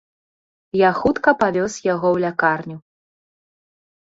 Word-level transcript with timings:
Я 0.79 0.89
хутка 0.99 1.33
павёз 1.43 1.75
яго 1.93 2.07
ў 2.15 2.25
лякарню. 2.25 2.77